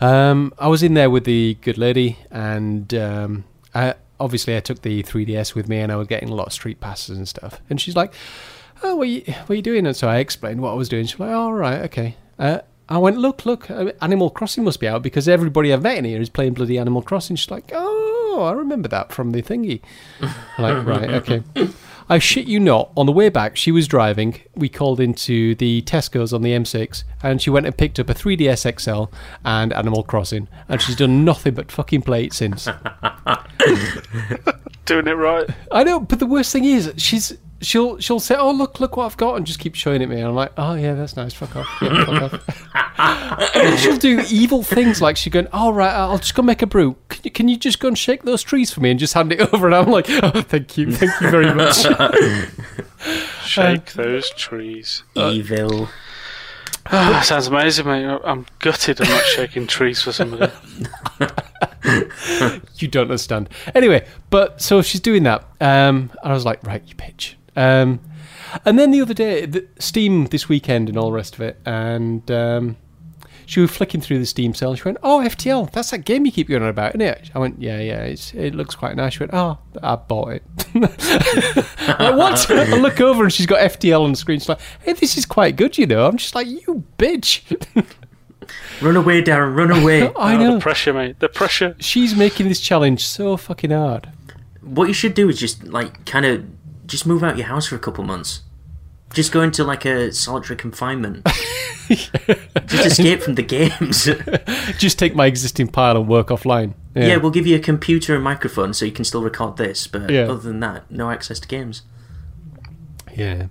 [0.00, 4.82] um, I was in there with the good lady, and um, I, obviously I took
[4.82, 7.60] the 3DS with me, and I was getting a lot of street passes and stuff.
[7.68, 8.14] And she's like,
[8.82, 10.88] "Oh, what are you, what are you doing?" And so I explained what I was
[10.88, 11.06] doing.
[11.06, 14.88] She's like, "All right, okay." Uh, I went, "Look, look, uh, Animal Crossing must be
[14.88, 18.40] out because everybody I've met in here is playing bloody Animal Crossing." She's like, "Oh,
[18.42, 19.80] I remember that from the thingy."
[20.20, 21.42] I'm like, right, okay.
[22.10, 22.90] I shit you not.
[22.96, 24.40] On the way back, she was driving.
[24.54, 28.14] We called into the Tesco's on the M6, and she went and picked up a
[28.14, 32.64] 3DS XL and Animal Crossing, and she's done nothing but fucking play it since.
[34.86, 35.50] Doing it right.
[35.70, 39.06] I know, but the worst thing is, she's she'll she'll say, "Oh look, look what
[39.06, 40.16] I've got," and just keep showing it me.
[40.16, 41.34] And I'm like, "Oh yeah, that's nice.
[41.34, 43.78] Fuck off." Yeah, fuck off.
[43.78, 46.96] She'll do evil things like she's going, "All right, I'll just go make a brew.
[47.08, 49.32] Can you, can you just go and shake those trees for me and just hand
[49.32, 51.76] it over?" And I'm like, "Oh, thank you, thank you very much."
[53.44, 55.04] Shake those trees.
[55.14, 55.88] Evil.
[56.90, 58.04] Ah, sounds amazing, mate.
[58.24, 60.52] I'm gutted I'm not shaking trees for somebody.
[62.76, 63.48] you don't understand.
[63.74, 67.34] Anyway, but so she's doing that, um, and I was like, right, you bitch.
[67.58, 68.00] Um,
[68.64, 71.58] and then the other day, the, Steam this weekend and all the rest of it,
[71.66, 72.76] and um,
[73.46, 74.74] she was flicking through the Steam sale.
[74.74, 77.38] She went, "Oh, FTL, that's that game you keep going on about, isn't it?" I
[77.40, 80.42] went, "Yeah, yeah, it looks quite nice." She went, "Oh, I bought it."
[80.74, 82.50] like, what?
[82.50, 84.38] I look over and she's got FTL on the screen.
[84.38, 87.42] She's like, "Hey, this is quite good, you know." I'm just like, "You bitch."
[88.80, 90.08] Run away, Darren, run away.
[90.14, 90.54] I Oh, know.
[90.54, 91.18] the pressure, mate.
[91.18, 91.76] The pressure.
[91.80, 94.08] She's making this challenge so fucking hard.
[94.62, 96.44] what you should do is just, like, kind of
[96.88, 98.40] just move out your house for a couple months.
[99.14, 101.26] Just go into, like, a solitary confinement.
[101.88, 104.04] just escape from the games.
[104.78, 106.74] Just take my existing pile and work offline.
[106.94, 107.16] yeah.
[107.16, 110.24] we'll give you a computer and microphone so you can still record this, but Yeah.
[110.24, 111.82] other than that, no access to games.
[113.16, 113.46] Yeah.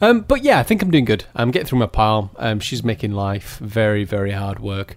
[0.00, 1.24] Um, but yeah, I think I'm doing good.
[1.34, 2.30] I'm getting through my pile.
[2.36, 4.96] Um, she's making life very, very hard work.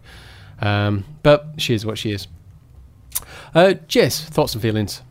[0.60, 2.28] Um, but she is what she is.
[3.56, 5.02] Uh, Jess, thoughts and feelings?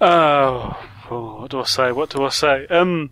[0.00, 0.78] Oh,
[1.10, 1.92] oh, what do I say?
[1.92, 2.66] What do I say?
[2.68, 3.10] Um,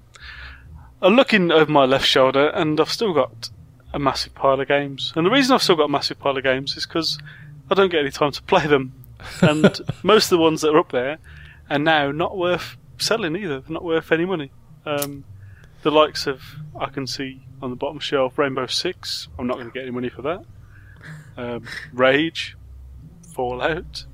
[1.03, 3.51] I'm looking over my left shoulder, and I've still got
[3.93, 5.13] a massive pile of games.
[5.17, 7.19] And the reason I've still got a massive pile of games is because
[7.71, 8.93] I don't get any time to play them.
[9.41, 11.19] And most of the ones that are up there
[11.71, 13.61] are now not worth selling either.
[13.61, 14.53] They're not worth any money.
[14.85, 15.25] Um,
[15.83, 16.43] the likes of
[16.79, 19.29] I can see on the bottom shelf Rainbow Six.
[19.39, 20.45] I'm not going to get any money for that.
[21.37, 22.57] Um, Rage,
[23.35, 24.05] Fallout.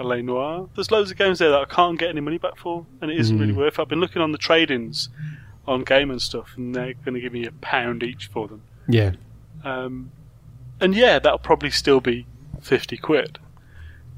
[0.00, 0.68] LA Noire.
[0.74, 3.18] There's loads of games there that I can't get any money back for, and it
[3.18, 3.78] isn't really worth.
[3.78, 3.82] it.
[3.82, 5.10] I've been looking on the trade-ins
[5.68, 8.62] on game and stuff, and they're going to give me a pound each for them.
[8.88, 9.12] Yeah.
[9.62, 10.10] Um,
[10.80, 12.26] and yeah, that'll probably still be
[12.62, 13.38] fifty quid.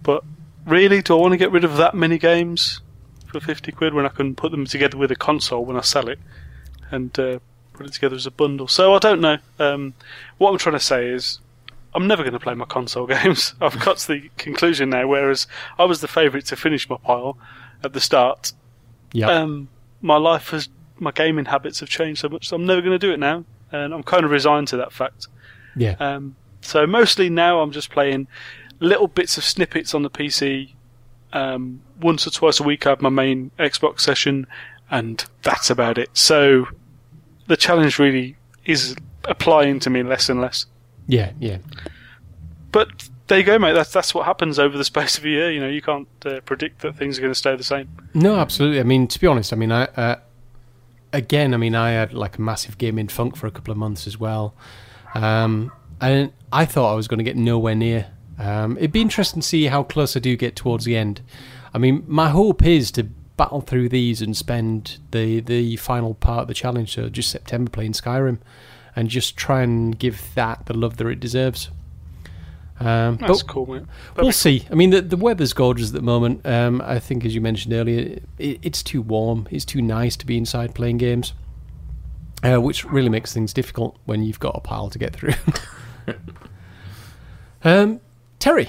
[0.02, 0.22] But
[0.64, 2.80] really, do I want to get rid of that many games
[3.26, 6.08] for fifty quid when I can put them together with a console when I sell
[6.08, 6.20] it
[6.92, 7.40] and uh,
[7.72, 8.68] put it together as a bundle?
[8.68, 9.38] So I don't know.
[9.58, 9.94] Um,
[10.38, 11.40] what I'm trying to say is.
[11.94, 13.54] I'm never going to play my console games.
[13.60, 15.06] I've got to the conclusion now.
[15.06, 15.46] Whereas
[15.78, 17.36] I was the favourite to finish my pile
[17.84, 18.52] at the start,
[19.12, 19.28] Yeah.
[19.28, 19.68] um,
[20.00, 22.48] my life has, my gaming habits have changed so much.
[22.48, 24.92] So I'm never going to do it now, and I'm kind of resigned to that
[24.92, 25.26] fact.
[25.76, 25.96] yeah.
[26.00, 28.28] Um, so mostly now I'm just playing
[28.78, 30.74] little bits of snippets on the PC.
[31.32, 34.46] Um, once or twice a week I have my main Xbox session,
[34.90, 36.10] and that's about it.
[36.12, 36.66] So
[37.48, 40.66] the challenge really is applying to me less and less.
[41.06, 41.32] Yeah.
[41.38, 41.58] Yeah.
[42.70, 43.72] But there you go, mate.
[43.72, 45.50] That's that's what happens over the space of a year.
[45.50, 47.88] You know, you can't uh, predict that things are going to stay the same.
[48.14, 48.80] No, absolutely.
[48.80, 50.16] I mean, to be honest, I mean, I uh,
[51.12, 54.06] again, I mean, I had like a massive gaming funk for a couple of months
[54.06, 54.54] as well,
[55.14, 58.08] um, and I thought I was going to get nowhere near.
[58.38, 61.20] Um, it'd be interesting to see how close I do get towards the end.
[61.74, 63.04] I mean, my hope is to
[63.36, 67.70] battle through these and spend the the final part of the challenge, so just September
[67.70, 68.38] playing Skyrim,
[68.94, 71.70] and just try and give that the love that it deserves.
[72.80, 73.84] Um, That's but cool, mate.
[74.16, 74.66] We'll see.
[74.70, 76.44] I mean, the, the weather's gorgeous at the moment.
[76.44, 79.46] Um, I think, as you mentioned earlier, it, it's too warm.
[79.50, 81.32] It's too nice to be inside playing games,
[82.42, 85.34] uh, which really makes things difficult when you've got a pile to get through.
[87.64, 88.00] um,
[88.40, 88.68] Terry,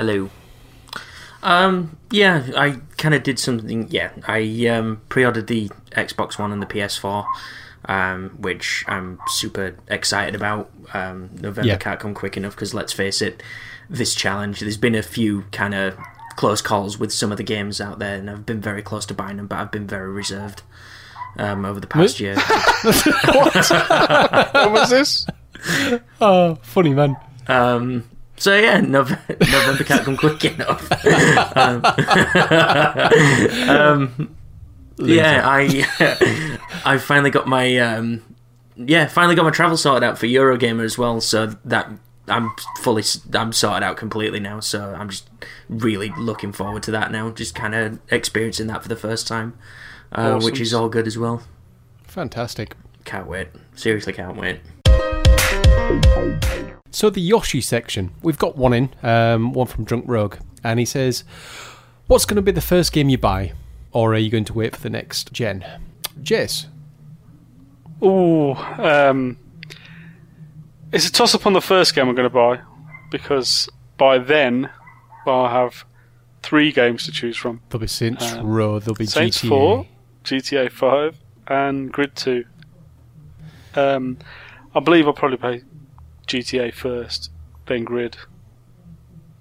[0.00, 0.30] Hello.
[1.42, 3.88] Um, yeah, I kind of did something.
[3.90, 7.26] Yeah, I um, pre-ordered the Xbox One and the PS4,
[7.86, 10.70] um, which I'm super excited about.
[10.94, 11.76] Um, November Yeah.
[11.76, 13.42] can't come quick enough because let's face it,
[13.88, 14.60] this challenge.
[14.60, 15.96] There's been a few kind of
[16.36, 19.14] close calls with some of the games out there, and I've been very close to
[19.14, 20.62] buying them, but I've been very reserved
[21.38, 22.34] um, over the past year.
[22.82, 23.54] what
[24.72, 25.26] was this?
[26.20, 27.16] oh, funny man.
[27.48, 28.04] Um,
[28.36, 30.90] so yeah, Nov- November can't come quick enough.
[31.56, 31.84] um,
[33.68, 34.34] um,
[34.98, 38.22] yeah, I I finally got my um,
[38.76, 41.20] yeah finally got my travel sorted out for Eurogamer as well.
[41.20, 41.90] So that
[42.28, 43.02] I'm fully
[43.34, 44.60] I'm sorted out completely now.
[44.60, 45.28] So I'm just
[45.68, 47.30] really looking forward to that now.
[47.30, 49.58] Just kind of experiencing that for the first time,
[50.12, 50.44] uh, Awesome.
[50.44, 51.42] which is all good as well.
[52.04, 52.74] Fantastic.
[53.04, 53.48] Can't wait.
[53.74, 54.60] Seriously, can't wait.
[56.92, 60.84] So the Yoshi section, we've got one in, um, one from Drunk Rogue, and he
[60.84, 61.24] says,
[62.08, 63.52] "What's going to be the first game you buy,
[63.92, 65.64] or are you going to wait for the next gen?"
[66.22, 66.66] Jess,
[68.02, 69.36] Ooh, um,
[70.92, 72.60] it's a toss up on the first game I'm going to buy
[73.10, 73.68] because
[73.98, 74.70] by then
[75.26, 75.84] I'll have
[76.42, 77.60] three games to choose from.
[77.68, 79.48] there'll be Saints Um, Row, there'll be Saints GTA.
[79.48, 79.86] 4,
[80.24, 81.18] GTA 5,
[81.48, 82.44] and Grid 2.
[83.74, 84.18] Um,
[84.74, 85.62] I believe I'll probably play
[86.26, 87.30] GTA first,
[87.66, 88.16] then Grid,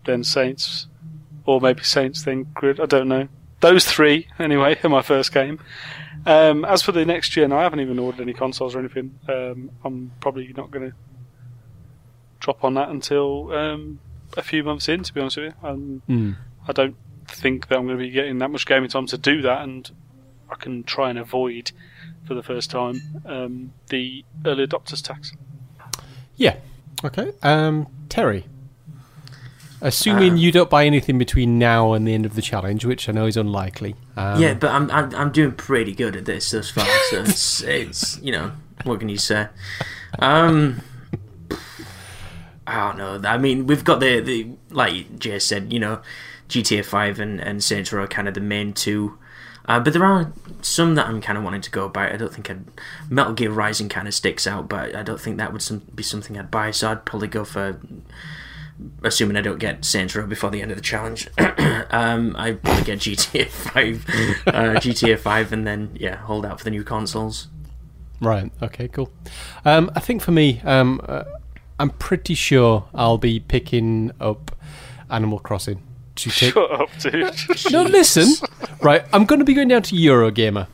[0.06, 0.88] then Saints,
[1.46, 2.80] or maybe Saints, then Grid.
[2.80, 3.28] I don't know.
[3.60, 5.60] Those three, anyway, are my first game.
[6.26, 9.20] Um, as for the next gen, I haven't even ordered any consoles or anything.
[9.28, 10.96] Um, I'm probably not going to
[12.40, 14.00] drop on that until um,
[14.38, 15.70] a few months in, to be honest with you.
[16.10, 16.36] Mm.
[16.68, 16.96] I don't
[17.28, 19.90] think that I'm going to be getting that much gaming time to do that, and
[20.50, 21.72] I can try and avoid,
[22.26, 25.34] for the first time, um, the early adopters tax.
[26.36, 26.56] Yeah.
[27.04, 27.32] Okay.
[27.44, 28.46] Um, Terry.
[29.82, 33.08] Assuming Uh, you don't buy anything between now and the end of the challenge, which
[33.08, 33.96] I know is unlikely.
[34.18, 36.86] Um, yeah, but I'm, I'm I'm doing pretty good at this thus far.
[37.10, 38.52] So it's it's you know
[38.84, 39.48] what can you say?
[40.20, 40.82] Um,
[42.68, 43.30] I don't know.
[43.30, 46.02] I mean, we've got the the like Jay said, you know,
[46.50, 49.18] GTA Five and and Saints Row are kind of the main two.
[49.66, 52.12] Uh, but there are some that I'm kind of wanting to go buy.
[52.12, 52.66] I don't think I'd
[53.10, 56.02] Metal Gear Rising kind of sticks out, but I don't think that would some, be
[56.02, 56.72] something I'd buy.
[56.72, 57.80] So I'd probably go for
[59.04, 62.84] assuming I don't get Saints Row before the end of the challenge, um, I probably
[62.84, 64.06] get GTA Five,
[64.48, 67.48] uh, GTA Five, and then yeah, hold out for the new consoles.
[68.22, 68.52] Right.
[68.62, 68.88] Okay.
[68.88, 69.12] Cool.
[69.66, 71.24] Um, I think for me, um, uh,
[71.80, 74.52] I'm pretty sure I'll be picking up
[75.10, 75.82] Animal Crossing
[76.16, 76.54] to take.
[76.54, 77.36] Shut up, dude.
[77.72, 78.48] No, listen.
[78.82, 80.68] Right, I'm going to be going down to Eurogamer.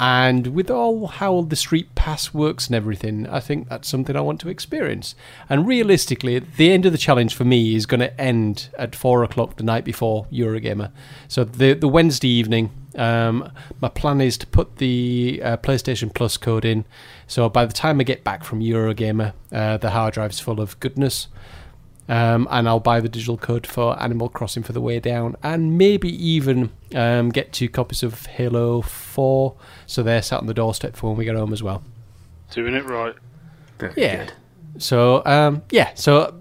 [0.00, 1.94] And with all how the Street
[2.32, 5.14] Works and everything, I think that's something I want to experience.
[5.48, 9.22] And realistically, the end of the challenge for me is going to end at four
[9.24, 10.90] o'clock the night before Eurogamer.
[11.28, 16.36] So the the Wednesday evening, um, my plan is to put the uh, PlayStation Plus
[16.36, 16.84] code in.
[17.26, 20.80] So by the time I get back from Eurogamer, uh, the hard drive's full of
[20.80, 21.28] goodness.
[22.08, 25.76] Um, and I'll buy the digital code for Animal Crossing for the way down, and
[25.76, 29.54] maybe even um, get two copies of Halo 4,
[29.86, 31.82] so they're sat on the doorstep for when we get home as well.
[32.52, 33.14] Doing it right.
[33.78, 34.16] Very Yeah.
[34.24, 34.32] good.
[34.78, 36.32] So, um, yeah, so uh,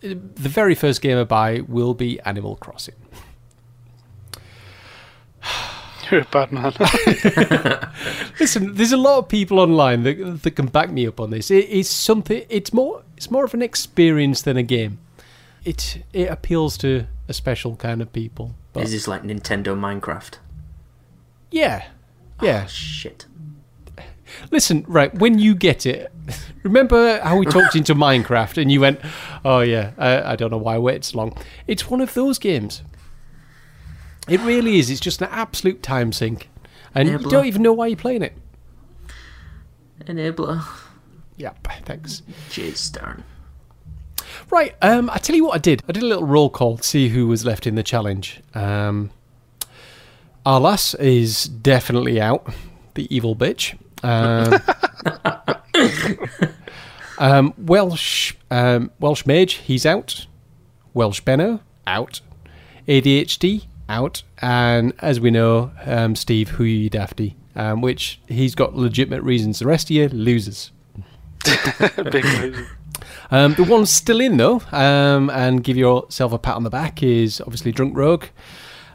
[0.00, 2.94] the very first game I buy will be Animal Crossing.
[6.10, 6.72] You're a bad man.
[8.40, 11.50] Listen, there's a lot of people online that, that can back me up on this.
[11.50, 12.44] It is something.
[12.48, 13.02] It's more.
[13.16, 14.98] It's more of an experience than a game.
[15.64, 18.54] It it appeals to a special kind of people.
[18.72, 20.34] But Is this like Nintendo Minecraft?
[21.50, 21.86] yeah,
[22.42, 22.62] yeah.
[22.64, 23.26] Oh, shit.
[24.50, 26.12] Listen, right, when you get it,
[26.62, 29.00] remember how we talked into Minecraft and you went,
[29.44, 31.36] oh yeah, I, I don't know why I waited so long.
[31.66, 32.82] It's one of those games.
[34.28, 34.90] It really is.
[34.90, 36.48] It's just an absolute time sink.
[36.94, 38.36] And you don't even know why you're playing it.
[40.04, 40.64] Enabler.
[41.36, 42.22] Yep, thanks.
[42.50, 43.24] Jeez, darn.
[44.50, 45.82] Right, um, I tell you what I did.
[45.88, 48.40] I did a little roll call to see who was left in the challenge.
[48.54, 49.10] Um,
[50.44, 52.52] Arlas is definitely out,
[52.94, 53.78] the evil bitch.
[54.02, 54.60] Um,
[57.18, 60.26] um, Welsh um, Welsh Mage, he's out.
[60.92, 62.20] Welsh Benno, out.
[62.86, 64.22] ADHD, out.
[64.42, 69.58] And as we know, um, Steve, who you dafty, um, which he's got legitimate reasons.
[69.58, 70.70] The rest of you, losers.
[71.44, 72.68] Big loser.
[73.30, 77.02] Um, the one still in though, um, and give yourself a pat on the back
[77.02, 78.26] is obviously Drunk Rogue.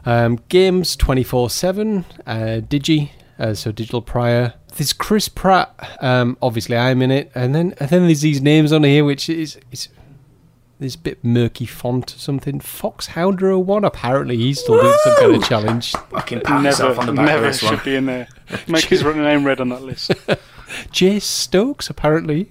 [0.06, 2.04] Um, games twenty four seven.
[2.24, 4.54] Digi, uh, so Digital Prior.
[4.78, 5.74] There's Chris Pratt.
[6.00, 9.28] Um, obviously, I'm in it, and then and then there's these names on here, which
[9.28, 9.88] is is
[10.78, 12.60] this bit murky font or something.
[12.60, 13.84] Fox Houndero one.
[13.84, 15.90] Apparently, he's still doing some kind of challenge.
[15.90, 17.84] Fucking pat yourself Never, on the back of never this should one.
[17.84, 18.28] be in there.
[18.68, 20.10] Make his name red on that list.
[20.92, 21.90] Jace Stokes.
[21.90, 22.48] Apparently.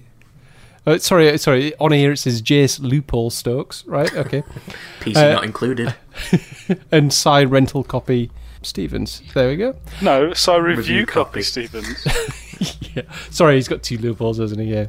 [0.86, 1.74] Uh, sorry, sorry.
[1.80, 3.86] On here it says Jace Loophole Stokes.
[3.86, 4.14] Right.
[4.14, 4.42] Okay.
[5.00, 5.94] PC Uh, not included.
[6.92, 8.30] and side rental copy
[8.62, 9.22] Stevens.
[9.34, 9.76] There we go.
[10.02, 11.42] No, so review, Review copy, copy.
[11.42, 12.06] Stevens.
[12.94, 13.02] yeah.
[13.30, 14.72] Sorry, he's got two loopholes, hasn't he?
[14.72, 14.86] Yeah.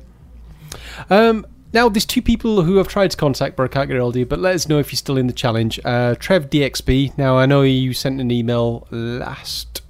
[1.10, 4.16] Um, now, there's two people who I've tried to contact, but I can't get hold
[4.16, 4.26] of you.
[4.26, 5.80] But let us know if you're still in the challenge.
[5.86, 7.18] Uh, Trev DXB.
[7.18, 9.84] Now, I know you sent an email last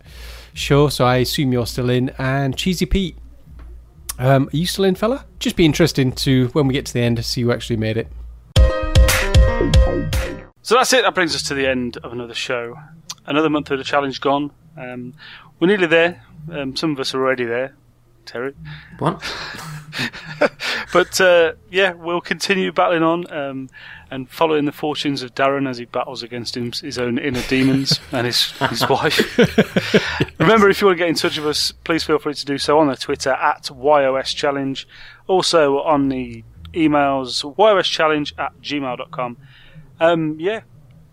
[0.53, 2.09] show, so I assume you're still in.
[2.17, 3.17] And Cheesy Pete.
[4.17, 5.25] Um, are you still in, fella?
[5.39, 7.95] Just be interesting to when we get to the end to see who actually made
[7.95, 8.07] it.
[10.61, 11.03] So that's it.
[11.03, 12.75] That brings us to the end of another show.
[13.29, 14.51] Another month of the challenge gone.
[14.75, 15.13] Um,
[15.59, 16.23] we're nearly there.
[16.51, 17.75] Um, some of us are already there.
[18.25, 18.53] Terry.
[18.97, 19.23] What?
[20.91, 23.69] But uh, yeah, we'll continue battling on um,
[24.09, 28.25] and following the fortunes of Darren as he battles against his own inner demons and
[28.25, 29.37] his, his wife.
[30.39, 32.57] Remember, if you want to get in touch with us, please feel free to do
[32.57, 34.87] so on the Twitter at YOS Challenge.
[35.27, 39.37] Also on the emails yoschallenge at gmail.com.
[39.99, 40.61] Um, yeah,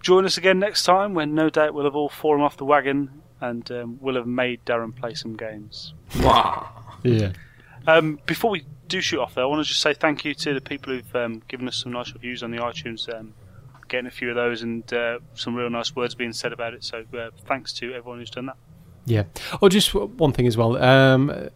[0.07, 3.11] join us again next time when no doubt we'll have all fallen off the wagon
[3.40, 5.94] and um, will have made Darren play some games.
[6.20, 6.84] Wow.
[7.02, 7.32] Yeah.
[7.88, 10.54] Um, before we do shoot off, though, I want to just say thank you to
[10.54, 13.12] the people who've um, given us some nice reviews on the iTunes.
[13.12, 13.34] Um,
[13.88, 16.84] getting a few of those and uh, some real nice words being said about it.
[16.84, 18.57] So uh, thanks to everyone who's done that.
[19.07, 19.24] Yeah.
[19.61, 20.76] Oh, just one thing as well.
[20.80, 21.48] Um,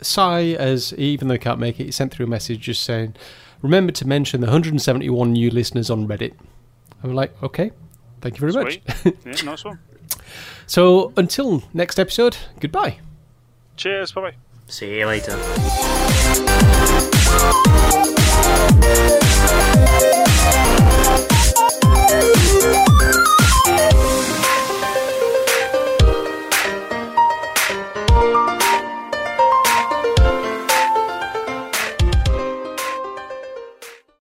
[0.00, 3.16] Sai, as even though he can't make it, he sent through a message just saying,
[3.60, 6.34] "Remember to mention the 171 new listeners on Reddit."
[7.02, 7.70] I'm like, okay,
[8.20, 8.86] thank you very Sweet.
[9.04, 9.14] much.
[9.26, 9.78] Yeah, nice one.
[10.66, 12.98] so until next episode, goodbye.
[13.76, 14.12] Cheers.
[14.12, 14.34] Bye bye.
[14.68, 15.36] See you later.
[20.44, 21.32] Thank